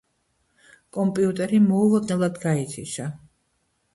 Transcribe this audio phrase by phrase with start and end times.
[0.97, 3.09] კომპიუტერი მოულოდნელად გაითიშა.